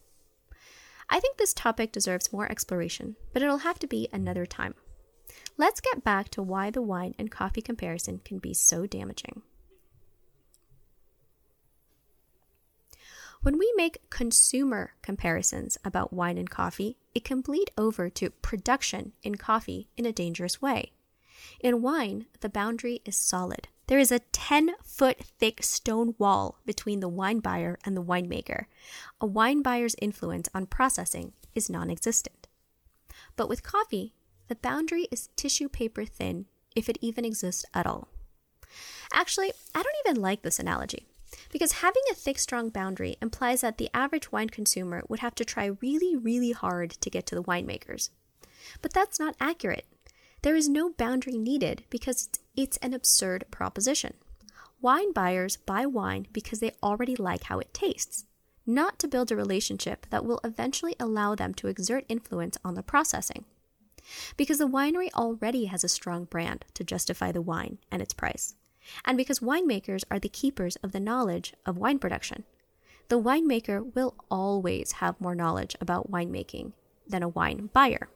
[1.10, 4.76] I think this topic deserves more exploration, but it'll have to be another time.
[5.58, 9.42] Let's get back to why the wine and coffee comparison can be so damaging.
[13.42, 19.12] When we make consumer comparisons about wine and coffee, it can bleed over to production
[19.22, 20.94] in coffee in a dangerous way.
[21.60, 23.68] In wine, the boundary is solid.
[23.88, 28.66] There is a 10 foot thick stone wall between the wine buyer and the winemaker.
[29.20, 32.48] A wine buyer's influence on processing is non existent.
[33.36, 34.14] But with coffee,
[34.48, 38.08] the boundary is tissue paper thin, if it even exists at all.
[39.12, 41.08] Actually, I don't even like this analogy.
[41.52, 45.46] Because having a thick, strong boundary implies that the average wine consumer would have to
[45.46, 48.10] try really, really hard to get to the winemakers.
[48.82, 49.86] But that's not accurate.
[50.44, 52.28] There is no boundary needed because
[52.58, 54.14] it's an absurd proposition.
[54.82, 58.26] Wine buyers buy wine because they already like how it tastes,
[58.66, 62.84] not to build a relationship that will eventually allow them to exert influence on the
[62.84, 63.46] processing.
[64.36, 68.56] Because the winery already has a strong brand to justify the wine and its price,
[69.06, 72.44] and because winemakers are the keepers of the knowledge of wine production.
[73.08, 76.74] The winemaker will always have more knowledge about winemaking
[77.08, 78.10] than a wine buyer.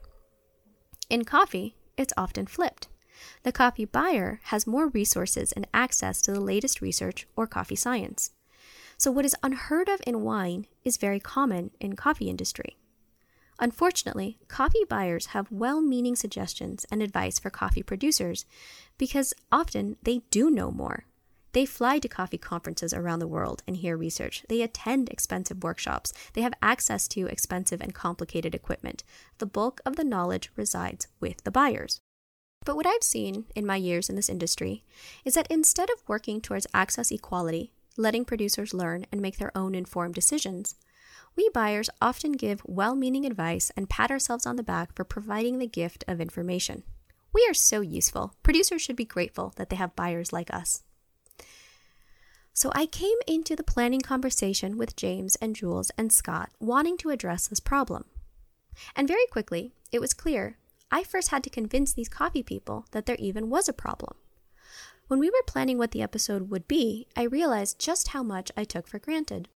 [1.10, 2.88] In coffee, it's often flipped.
[3.44, 8.32] The coffee buyer has more resources and access to the latest research or coffee science.
[8.98, 12.78] So what is unheard of in wine is very common in coffee industry.
[13.60, 18.46] Unfortunately, coffee buyers have well-meaning suggestions and advice for coffee producers
[19.00, 21.06] because often they do know more.
[21.58, 24.46] They fly to coffee conferences around the world and hear research.
[24.48, 26.14] They attend expensive workshops.
[26.34, 29.04] They have access to expensive and complicated equipment.
[29.40, 32.00] The bulk of the knowledge resides with the buyers.
[32.64, 34.84] But what I've seen in my years in this industry
[35.26, 39.74] is that instead of working towards access equality, letting producers learn and make their own
[39.74, 40.76] informed decisions,
[41.36, 45.58] we buyers often give well meaning advice and pat ourselves on the back for providing
[45.58, 46.84] the gift of information.
[47.34, 48.36] We are so useful.
[48.44, 50.84] Producers should be grateful that they have buyers like us.
[52.58, 57.12] So I came into the planning conversation with James and Jules and Scott wanting to
[57.12, 58.06] address this problem.
[58.96, 60.58] And very quickly, it was clear
[60.90, 64.16] I first had to convince these coffee people that there even was a problem.
[65.08, 68.64] When we were planning what the episode would be, I realized just how much I
[68.64, 69.50] took for granted.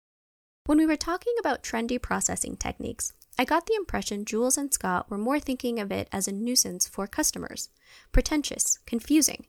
[0.66, 5.08] When we were talking about trendy processing techniques, I got the impression Jules and Scott
[5.08, 7.70] were more thinking of it as a nuisance for customers,
[8.12, 9.46] pretentious, confusing,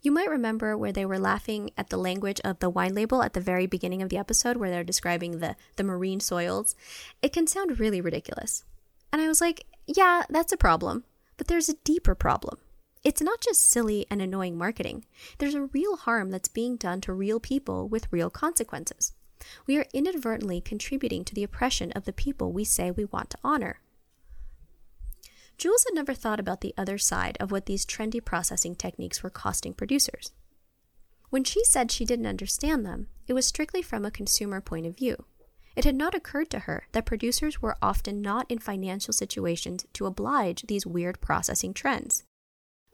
[0.00, 3.32] you might remember where they were laughing at the language of the wine label at
[3.32, 6.76] the very beginning of the episode where they're describing the, the marine soils.
[7.20, 8.64] It can sound really ridiculous.
[9.12, 11.04] And I was like, yeah, that's a problem.
[11.36, 12.58] But there's a deeper problem.
[13.04, 15.04] It's not just silly and annoying marketing.
[15.38, 19.12] There's a real harm that's being done to real people with real consequences.
[19.66, 23.38] We are inadvertently contributing to the oppression of the people we say we want to
[23.44, 23.80] honor.
[25.58, 29.30] Jules had never thought about the other side of what these trendy processing techniques were
[29.30, 30.32] costing producers.
[31.30, 34.96] When she said she didn't understand them, it was strictly from a consumer point of
[34.96, 35.24] view.
[35.74, 40.06] It had not occurred to her that producers were often not in financial situations to
[40.06, 42.22] oblige these weird processing trends.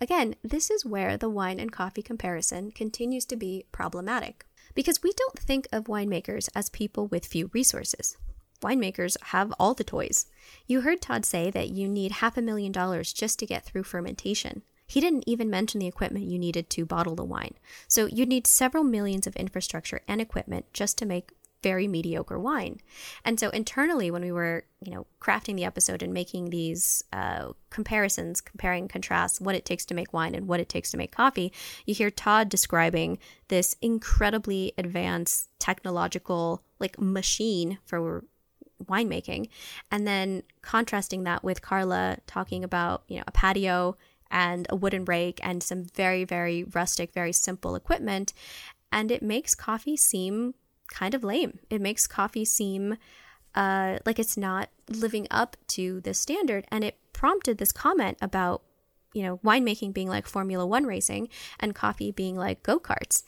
[0.01, 5.13] Again, this is where the wine and coffee comparison continues to be problematic, because we
[5.13, 8.17] don't think of winemakers as people with few resources
[8.65, 10.27] winemakers have all the toys.
[10.67, 13.85] You heard Todd say that you need half a million dollars just to get through
[13.85, 14.63] fermentation.
[14.87, 17.55] He didn't even mention the equipment you needed to bottle the wine.
[17.89, 21.33] So you'd need several millions of infrastructure and equipment just to make
[21.65, 22.79] very mediocre wine.
[23.25, 27.53] And so internally, when we were, you know, crafting the episode and making these uh,
[27.71, 31.11] comparisons, comparing contrasts, what it takes to make wine and what it takes to make
[31.11, 31.55] coffee,
[31.87, 38.25] you hear Todd describing this incredibly advanced technological like machine for
[38.85, 39.49] winemaking
[39.91, 43.97] and then contrasting that with Carla talking about, you know, a patio
[44.31, 48.33] and a wooden rake and some very very rustic, very simple equipment
[48.91, 50.55] and it makes coffee seem
[50.89, 51.59] kind of lame.
[51.71, 52.97] It makes coffee seem
[53.55, 56.65] uh, like it's not living up to the standard.
[56.71, 58.63] And it prompted this comment about,
[59.13, 61.29] you know, winemaking being like Formula One racing
[61.61, 63.23] and coffee being like go karts.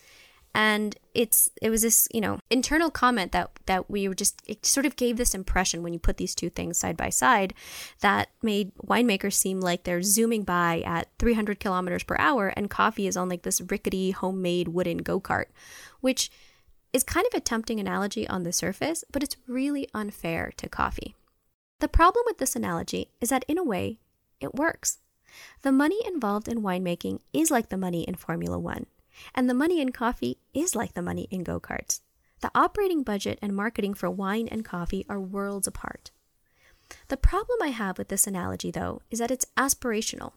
[0.56, 4.64] And it's it was this you know internal comment that that we were just it
[4.64, 7.52] sort of gave this impression when you put these two things side by side
[8.00, 13.06] that made winemakers seem like they're zooming by at 300 kilometers per hour and coffee
[13.06, 15.46] is on like this rickety homemade wooden go kart,
[16.00, 16.30] which
[16.94, 21.14] is kind of a tempting analogy on the surface, but it's really unfair to coffee.
[21.80, 23.98] The problem with this analogy is that, in a way,
[24.40, 24.98] it works.
[25.60, 28.86] The money involved in winemaking is like the money in Formula One,
[29.34, 32.00] and the money in coffee is like the money in go karts.
[32.40, 36.10] The operating budget and marketing for wine and coffee are worlds apart.
[37.08, 40.32] The problem I have with this analogy, though, is that it's aspirational.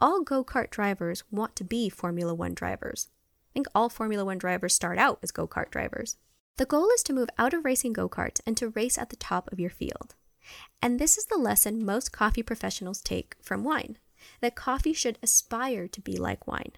[0.00, 3.08] All go kart drivers want to be Formula One drivers.
[3.50, 6.16] I think all Formula One drivers start out as go kart drivers.
[6.56, 9.16] The goal is to move out of racing go karts and to race at the
[9.16, 10.14] top of your field.
[10.80, 13.98] And this is the lesson most coffee professionals take from wine
[14.40, 16.72] that coffee should aspire to be like wine,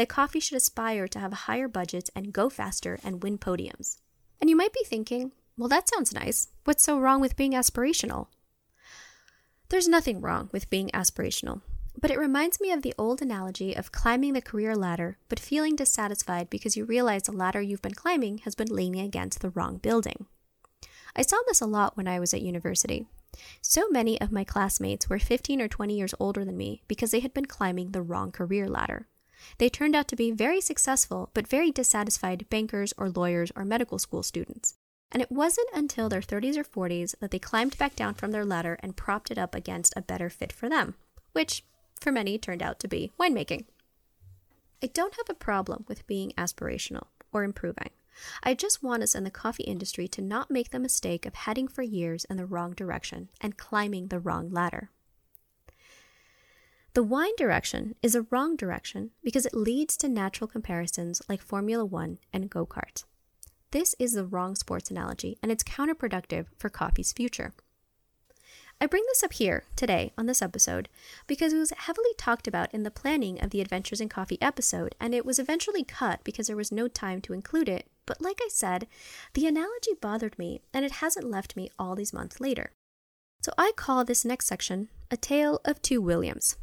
[0.00, 3.98] that coffee should aspire to have higher budgets and go faster and win podiums.
[4.40, 6.48] And you might be thinking, well, that sounds nice.
[6.64, 8.28] What's so wrong with being aspirational?
[9.68, 11.60] There's nothing wrong with being aspirational.
[12.00, 15.76] But it reminds me of the old analogy of climbing the career ladder, but feeling
[15.76, 19.76] dissatisfied because you realize the ladder you've been climbing has been leaning against the wrong
[19.76, 20.24] building.
[21.14, 23.06] I saw this a lot when I was at university.
[23.60, 27.20] So many of my classmates were 15 or 20 years older than me because they
[27.20, 29.06] had been climbing the wrong career ladder.
[29.58, 33.98] They turned out to be very successful but very dissatisfied bankers or lawyers or medical
[33.98, 34.74] school students.
[35.12, 38.44] And it wasn't until their 30s or 40s that they climbed back down from their
[38.44, 40.94] ladder and propped it up against a better fit for them,
[41.32, 41.64] which
[42.00, 43.64] for many turned out to be winemaking.
[44.82, 47.90] I don't have a problem with being aspirational or improving.
[48.42, 51.68] I just want us in the coffee industry to not make the mistake of heading
[51.68, 54.90] for years in the wrong direction and climbing the wrong ladder.
[56.92, 61.84] The wine direction is a wrong direction because it leads to natural comparisons like Formula
[61.84, 63.04] One and go karts.
[63.70, 67.52] This is the wrong sports analogy and it's counterproductive for coffee's future.
[68.80, 70.88] I bring this up here today on this episode
[71.28, 74.94] because it was heavily talked about in the planning of the Adventures in Coffee episode,
[74.98, 77.86] and it was eventually cut because there was no time to include it.
[78.06, 78.86] But like I said,
[79.34, 82.72] the analogy bothered me, and it hasn't left me all these months later.
[83.42, 86.56] So I call this next section A Tale of Two Williams.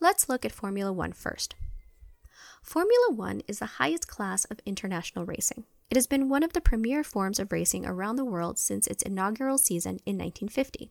[0.00, 1.54] Let's look at Formula One first.
[2.62, 5.64] Formula One is the highest class of international racing.
[5.90, 9.02] It has been one of the premier forms of racing around the world since its
[9.02, 10.90] inaugural season in 1950.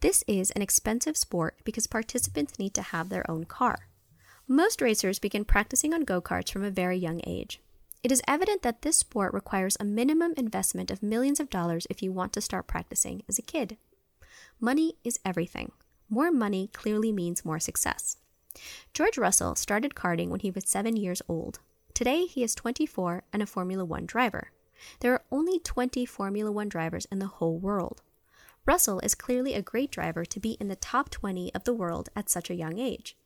[0.00, 3.88] This is an expensive sport because participants need to have their own car.
[4.46, 7.60] Most racers begin practicing on go karts from a very young age.
[8.04, 12.02] It is evident that this sport requires a minimum investment of millions of dollars if
[12.02, 13.76] you want to start practicing as a kid.
[14.60, 15.72] Money is everything.
[16.10, 18.16] More money clearly means more success.
[18.94, 21.60] George Russell started karting when he was seven years old.
[21.92, 24.50] Today, he is 24 and a Formula One driver.
[25.00, 28.02] There are only 20 Formula One drivers in the whole world.
[28.64, 32.08] Russell is clearly a great driver to be in the top 20 of the world
[32.16, 33.16] at such a young age.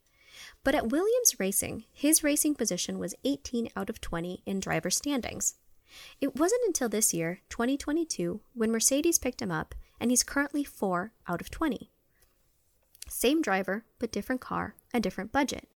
[0.65, 5.55] But at Williams Racing, his racing position was 18 out of 20 in driver standings.
[6.21, 11.13] It wasn't until this year, 2022, when Mercedes picked him up, and he's currently 4
[11.29, 11.92] out of 20.
[13.13, 15.69] Same driver, but different car, a different budget.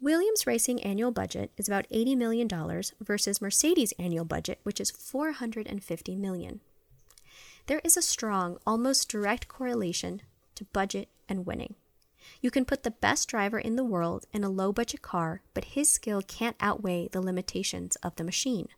[0.00, 2.48] Williams Racing annual budget is about $80 million
[3.02, 6.60] versus Mercedes' annual budget, which is 450 million.
[7.66, 10.22] There is a strong, almost direct correlation
[10.54, 11.74] to budget and winning.
[12.40, 15.76] You can put the best driver in the world in a low budget car, but
[15.76, 18.68] his skill can't outweigh the limitations of the machine.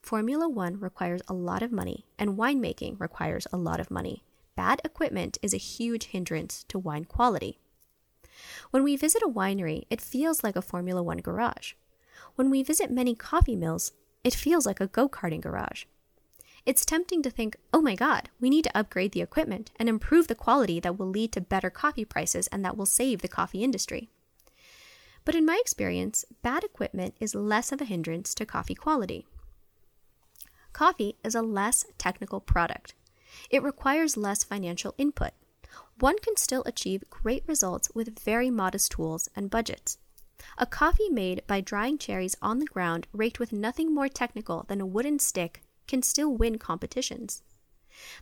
[0.00, 4.22] Formula One requires a lot of money, and winemaking requires a lot of money.
[4.56, 7.58] Bad equipment is a huge hindrance to wine quality.
[8.70, 11.72] When we visit a winery, it feels like a Formula One garage.
[12.36, 15.84] When we visit many coffee mills, it feels like a go karting garage.
[16.66, 20.28] It's tempting to think, oh my God, we need to upgrade the equipment and improve
[20.28, 23.62] the quality that will lead to better coffee prices and that will save the coffee
[23.62, 24.08] industry.
[25.24, 29.26] But in my experience, bad equipment is less of a hindrance to coffee quality.
[30.72, 32.94] Coffee is a less technical product.
[33.50, 35.32] It requires less financial input.
[35.98, 39.98] One can still achieve great results with very modest tools and budgets.
[40.58, 44.80] A coffee made by drying cherries on the ground raked with nothing more technical than
[44.80, 47.42] a wooden stick can still win competitions.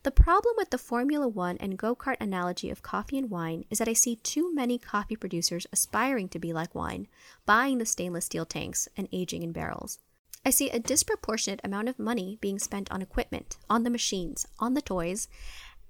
[0.02, 3.78] The problem with the Formula One and go kart analogy of coffee and wine is
[3.78, 7.08] that I see too many coffee producers aspiring to be like wine,
[7.46, 9.98] buying the stainless steel tanks and aging in barrels.
[10.44, 14.74] I see a disproportionate amount of money being spent on equipment, on the machines, on
[14.74, 15.28] the toys,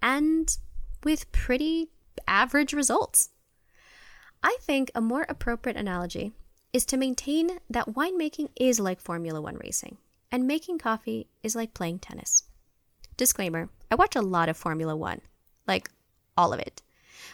[0.03, 0.57] and
[1.05, 1.89] with pretty
[2.29, 3.31] average results.
[4.43, 6.33] I think a more appropriate analogy
[6.73, 9.97] is to maintain that winemaking is like Formula One racing,
[10.31, 12.45] and making coffee is like playing tennis.
[13.17, 15.21] Disclaimer I watch a lot of Formula One,
[15.67, 15.91] like
[16.37, 16.83] all of it.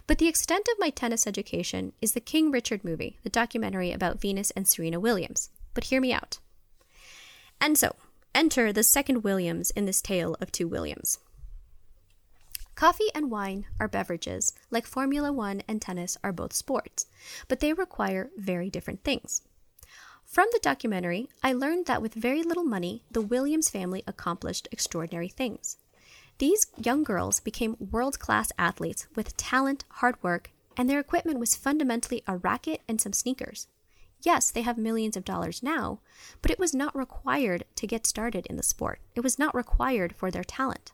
[0.07, 4.21] But the extent of my tennis education is the King Richard movie, the documentary about
[4.21, 5.51] Venus and Serena Williams.
[5.73, 6.39] But hear me out.
[7.61, 7.97] And so,
[8.35, 11.19] enter the second Williams in this tale of two Williams.
[12.75, 17.07] Coffee and wine are beverages, like Formula One and tennis are both sports,
[17.49, 19.43] but they require very different things.
[20.25, 25.29] From the documentary, I learned that with very little money, the Williams family accomplished extraordinary
[25.29, 25.79] things.
[26.39, 31.57] These young girls became world class athletes with talent, hard work, and their equipment was
[31.57, 33.67] fundamentally a racket and some sneakers.
[34.23, 36.01] Yes, they have millions of dollars now,
[36.43, 39.01] but it was not required to get started in the sport.
[39.15, 40.93] It was not required for their talent.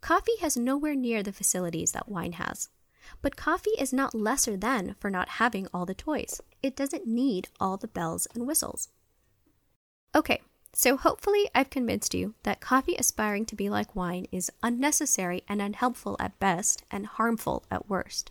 [0.00, 2.68] Coffee has nowhere near the facilities that wine has.
[3.22, 6.40] But coffee is not lesser than for not having all the toys.
[6.62, 8.88] It doesn't need all the bells and whistles.
[10.14, 10.42] Okay,
[10.74, 15.62] so hopefully I've convinced you that coffee aspiring to be like wine is unnecessary and
[15.62, 18.30] unhelpful at best and harmful at worst.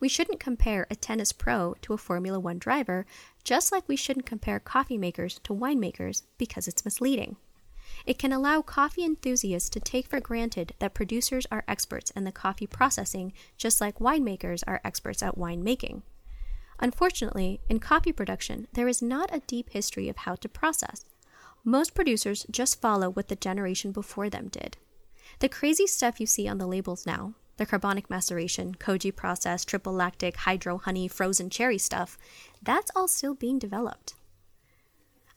[0.00, 3.04] We shouldn't compare a tennis pro to a Formula One driver,
[3.44, 7.36] just like we shouldn't compare coffee makers to winemakers because it's misleading.
[8.06, 12.32] It can allow coffee enthusiasts to take for granted that producers are experts in the
[12.32, 16.02] coffee processing, just like winemakers are experts at winemaking.
[16.78, 21.04] Unfortunately, in coffee production, there is not a deep history of how to process.
[21.62, 24.78] Most producers just follow what the generation before them did.
[25.40, 29.92] The crazy stuff you see on the labels now, the carbonic maceration, koji process, triple
[29.92, 32.16] lactic, hydro honey, frozen cherry stuff,
[32.62, 34.14] that's all still being developed.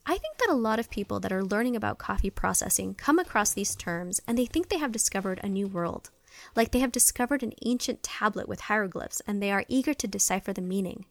[0.06, 3.52] I think that a lot of people that are learning about coffee processing come across
[3.52, 6.12] these terms and they think they have discovered a new world,
[6.56, 10.54] like they have discovered an ancient tablet with hieroglyphs and they are eager to decipher
[10.54, 11.04] the meaning.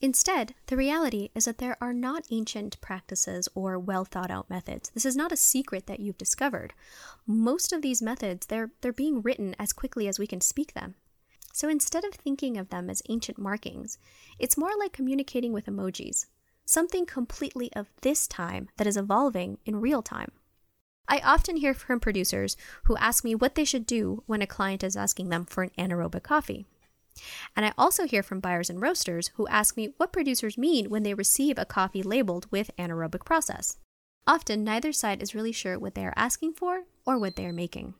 [0.00, 4.90] Instead, the reality is that there are not ancient practices or well thought out methods.
[4.90, 6.72] This is not a secret that you've discovered.
[7.26, 10.94] Most of these methods, they're, they're being written as quickly as we can speak them.
[11.52, 13.98] So instead of thinking of them as ancient markings,
[14.38, 16.26] it's more like communicating with emojis
[16.68, 20.30] something completely of this time that is evolving in real time.
[21.08, 24.84] I often hear from producers who ask me what they should do when a client
[24.84, 26.66] is asking them for an anaerobic coffee.
[27.56, 31.02] And I also hear from buyers and roasters who ask me what producers mean when
[31.02, 33.76] they receive a coffee labeled with anaerobic process.
[34.26, 37.52] Often, neither side is really sure what they are asking for or what they are
[37.52, 37.94] making.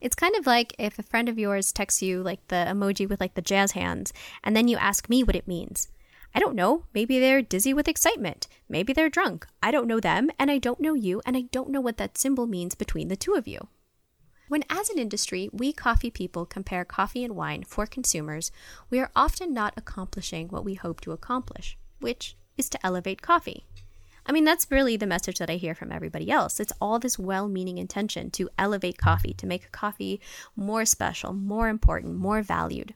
[0.00, 3.20] It's kind of like if a friend of yours texts you like the emoji with
[3.20, 5.88] like the jazz hands, and then you ask me what it means.
[6.34, 6.84] I don't know.
[6.94, 8.46] Maybe they're dizzy with excitement.
[8.68, 9.46] Maybe they're drunk.
[9.62, 12.16] I don't know them, and I don't know you, and I don't know what that
[12.16, 13.68] symbol means between the two of you.
[14.50, 18.50] When, as an industry, we coffee people compare coffee and wine for consumers,
[18.90, 23.64] we are often not accomplishing what we hope to accomplish, which is to elevate coffee.
[24.26, 26.58] I mean, that's really the message that I hear from everybody else.
[26.58, 30.20] It's all this well meaning intention to elevate coffee, to make coffee
[30.56, 32.94] more special, more important, more valued.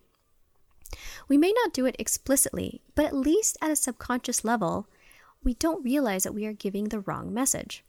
[1.29, 4.89] We may not do it explicitly, but at least at a subconscious level,
[5.45, 7.85] we don't realize that we are giving the wrong message.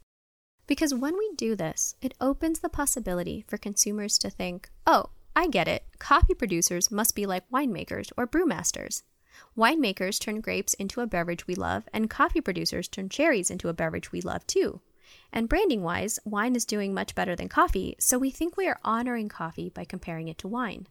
[0.67, 5.47] Because when we do this, it opens the possibility for consumers to think, oh, I
[5.47, 9.03] get it, coffee producers must be like winemakers or brewmasters.
[9.57, 13.73] Winemakers turn grapes into a beverage we love, and coffee producers turn cherries into a
[13.73, 14.81] beverage we love too.
[15.31, 18.79] And branding wise, wine is doing much better than coffee, so we think we are
[18.83, 20.87] honoring coffee by comparing it to wine.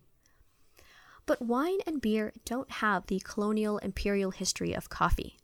[1.26, 5.38] But wine and beer don't have the colonial imperial history of coffee.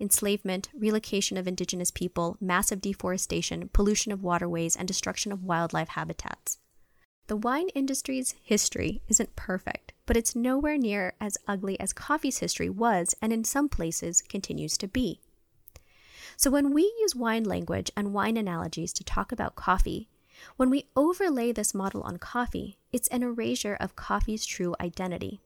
[0.00, 6.58] Enslavement, relocation of indigenous people, massive deforestation, pollution of waterways, and destruction of wildlife habitats.
[7.26, 12.70] The wine industry's history isn't perfect, but it's nowhere near as ugly as coffee's history
[12.70, 15.20] was and in some places continues to be.
[16.36, 20.08] So when we use wine language and wine analogies to talk about coffee,
[20.56, 25.40] when we overlay this model on coffee, it's an erasure of coffee's true identity.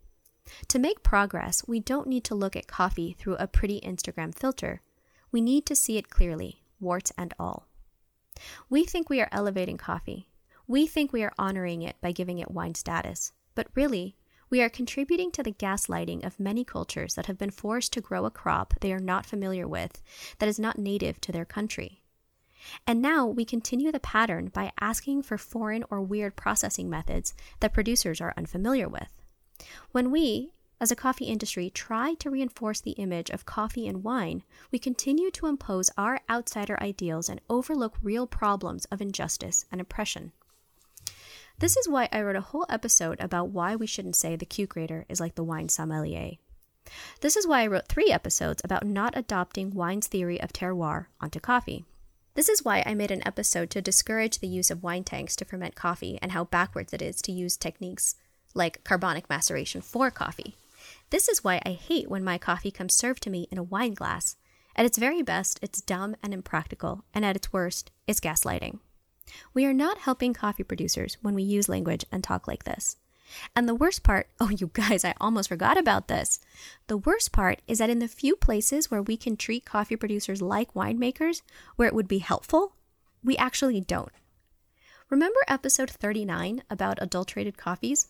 [0.69, 4.83] To make progress, we don't need to look at coffee through a pretty Instagram filter.
[5.31, 7.69] We need to see it clearly, warts and all.
[8.69, 10.29] We think we are elevating coffee.
[10.67, 13.33] We think we are honoring it by giving it wine status.
[13.55, 14.17] But really,
[14.51, 18.27] we are contributing to the gaslighting of many cultures that have been forced to grow
[18.27, 20.03] a crop they are not familiar with,
[20.39, 22.03] that is not native to their country.
[22.87, 27.73] And now we continue the pattern by asking for foreign or weird processing methods that
[27.73, 29.22] producers are unfamiliar with.
[29.93, 34.43] When we, as a coffee industry, try to reinforce the image of coffee and wine,
[34.71, 40.33] we continue to impose our outsider ideals and overlook real problems of injustice and oppression.
[41.59, 44.67] This is why I wrote a whole episode about why we shouldn't say the Q
[44.67, 46.33] grader is like the wine sommelier.
[47.21, 51.39] This is why I wrote three episodes about not adopting wine's theory of terroir onto
[51.39, 51.85] coffee.
[52.35, 55.45] This is why I made an episode to discourage the use of wine tanks to
[55.45, 58.17] ferment coffee and how backwards it is to use techniques
[58.55, 60.57] like carbonic maceration for coffee.
[61.11, 63.95] This is why I hate when my coffee comes served to me in a wine
[63.95, 64.37] glass.
[64.75, 68.79] At its very best, it's dumb and impractical, and at its worst, it's gaslighting.
[69.55, 72.97] We are not helping coffee producers when we use language and talk like this.
[73.55, 76.41] And the worst part, oh, you guys, I almost forgot about this.
[76.87, 80.43] The worst part is that in the few places where we can treat coffee producers
[80.43, 81.43] like winemakers,
[81.77, 82.75] where it would be helpful,
[83.23, 84.13] we actually don't.
[85.11, 88.09] Remember episode 39 about adulterated coffees?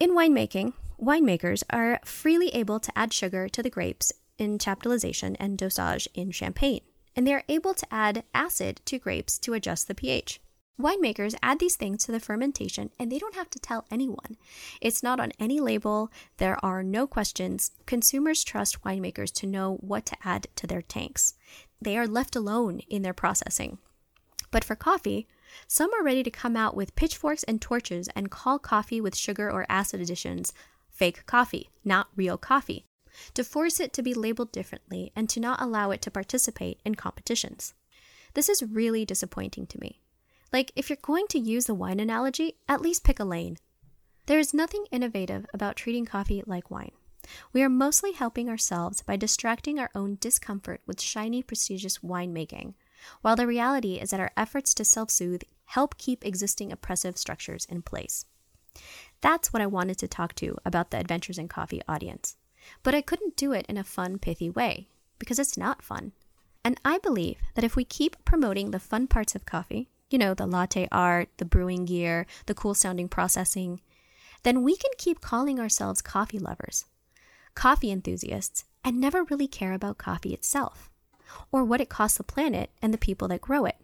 [0.00, 5.56] In winemaking, winemakers are freely able to add sugar to the grapes in chaptalization and
[5.56, 6.80] dosage in champagne,
[7.14, 10.40] and they are able to add acid to grapes to adjust the pH.
[10.80, 14.36] Winemakers add these things to the fermentation and they don't have to tell anyone.
[14.80, 17.70] It's not on any label, there are no questions.
[17.86, 21.34] Consumers trust winemakers to know what to add to their tanks.
[21.80, 23.78] They are left alone in their processing.
[24.50, 25.28] But for coffee,
[25.66, 29.50] some are ready to come out with pitchforks and torches and call coffee with sugar
[29.50, 30.52] or acid additions
[30.90, 32.86] fake coffee, not real coffee,
[33.34, 36.94] to force it to be labeled differently and to not allow it to participate in
[36.94, 37.74] competitions.
[38.34, 40.00] This is really disappointing to me.
[40.52, 43.56] Like, if you're going to use the wine analogy, at least pick a lane.
[44.26, 46.92] There is nothing innovative about treating coffee like wine.
[47.52, 52.74] We are mostly helping ourselves by distracting our own discomfort with shiny, prestigious winemaking,
[53.22, 57.64] while the reality is that our efforts to self soothe help keep existing oppressive structures
[57.66, 58.26] in place.
[59.20, 62.36] That's what I wanted to talk to about the Adventures in Coffee audience.
[62.82, 64.88] But I couldn't do it in a fun, pithy way,
[65.18, 66.12] because it's not fun.
[66.64, 70.34] And I believe that if we keep promoting the fun parts of coffee, you know,
[70.34, 73.80] the latte art, the brewing gear, the cool sounding processing,
[74.42, 76.84] then we can keep calling ourselves coffee lovers,
[77.54, 80.90] coffee enthusiasts, and never really care about coffee itself
[81.52, 83.76] or what it costs the planet and the people that grow it.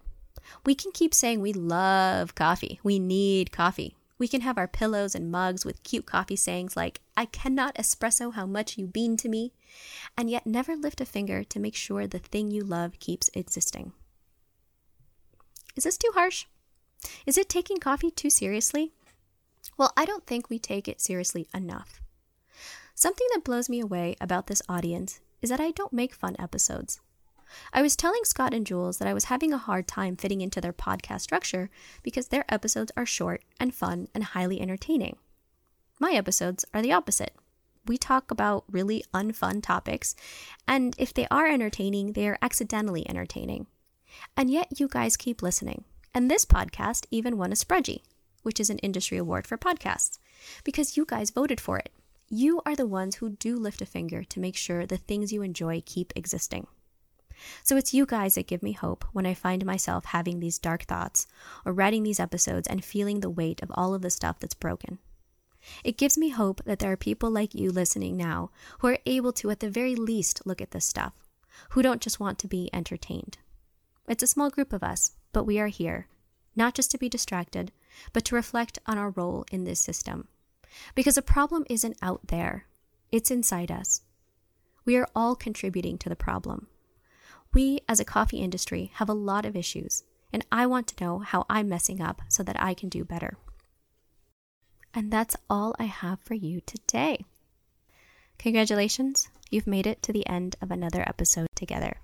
[0.64, 3.96] We can keep saying we love coffee, we need coffee.
[4.18, 8.34] We can have our pillows and mugs with cute coffee sayings like, I cannot espresso
[8.34, 9.54] how much you bean to me,
[10.14, 13.92] and yet never lift a finger to make sure the thing you love keeps existing.
[15.74, 16.44] Is this too harsh?
[17.24, 18.92] Is it taking coffee too seriously?
[19.78, 22.02] Well, I don't think we take it seriously enough.
[22.94, 27.00] Something that blows me away about this audience is that I don't make fun episodes.
[27.72, 30.60] I was telling Scott and Jules that I was having a hard time fitting into
[30.60, 31.70] their podcast structure
[32.02, 35.16] because their episodes are short and fun and highly entertaining.
[35.98, 37.34] My episodes are the opposite.
[37.86, 40.14] We talk about really unfun topics,
[40.68, 43.66] and if they are entertaining, they are accidentally entertaining.
[44.36, 45.84] And yet you guys keep listening.
[46.14, 48.02] And this podcast even won a Sprudgie,
[48.42, 50.18] which is an industry award for podcasts,
[50.64, 51.90] because you guys voted for it.
[52.28, 55.42] You are the ones who do lift a finger to make sure the things you
[55.42, 56.66] enjoy keep existing.
[57.62, 60.84] So it's you guys that give me hope when I find myself having these dark
[60.84, 61.26] thoughts
[61.64, 64.98] or writing these episodes and feeling the weight of all of the stuff that's broken.
[65.84, 69.32] It gives me hope that there are people like you listening now who are able
[69.34, 71.14] to, at the very least, look at this stuff,
[71.70, 73.38] who don't just want to be entertained.
[74.08, 76.08] It's a small group of us, but we are here,
[76.56, 77.72] not just to be distracted,
[78.12, 80.28] but to reflect on our role in this system.
[80.94, 82.66] Because the problem isn't out there,
[83.12, 84.02] it's inside us.
[84.84, 86.68] We are all contributing to the problem.
[87.52, 91.18] We, as a coffee industry, have a lot of issues, and I want to know
[91.18, 93.38] how I'm messing up so that I can do better.
[94.94, 97.24] And that's all I have for you today.
[98.38, 101.96] Congratulations, you've made it to the end of another episode together.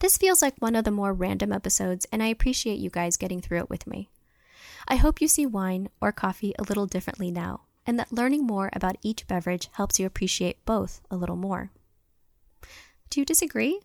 [0.00, 3.40] This feels like one of the more random episodes, and I appreciate you guys getting
[3.40, 4.08] through it with me.
[4.86, 8.70] I hope you see wine or coffee a little differently now, and that learning more
[8.72, 11.70] about each beverage helps you appreciate both a little more.
[13.10, 13.80] Do you disagree?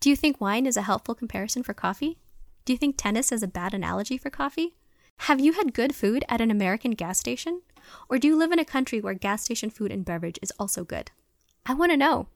[0.00, 2.18] Do you think wine is a helpful comparison for coffee?
[2.64, 4.74] Do you think tennis is a bad analogy for coffee?
[5.20, 7.62] Have you had good food at an American gas station?
[8.08, 10.84] Or do you live in a country where gas station food and beverage is also
[10.84, 11.10] good?
[11.64, 12.28] I want to know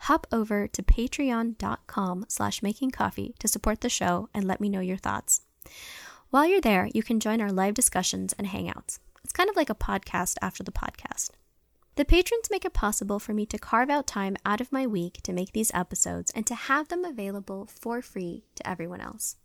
[0.00, 4.80] hop over to patreon.com slash making coffee to support the show and let me know
[4.80, 5.42] your thoughts.
[6.30, 8.98] While you're there, you can join our live discussions and hangouts.
[9.22, 11.30] It's kind of like a podcast after the podcast.
[11.96, 15.20] The patrons make it possible for me to carve out time out of my week
[15.22, 19.36] to make these episodes and to have them available for free to everyone else.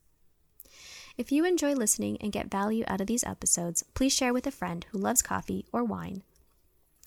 [1.18, 4.52] If you enjoy listening and get value out of these episodes, please share with a
[4.52, 6.24] friend who loves coffee or wine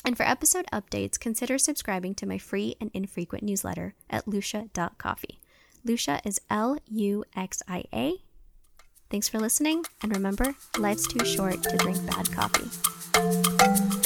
[0.05, 5.41] and for episode updates, consider subscribing to my free and infrequent newsletter at luxia.coffee.
[5.87, 8.15] Luxia is L U X I A
[9.11, 14.00] Thanks for listening, and remember, life's too short to drink bad coffee.